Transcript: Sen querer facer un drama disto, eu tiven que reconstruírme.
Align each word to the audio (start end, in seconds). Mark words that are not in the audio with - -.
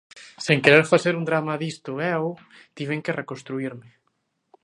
Sen 0.45 0.57
querer 0.65 0.85
facer 0.93 1.13
un 1.19 1.27
drama 1.29 1.59
disto, 1.63 1.91
eu 2.15 2.23
tiven 2.77 3.03
que 3.05 3.17
reconstruírme. 3.21 3.87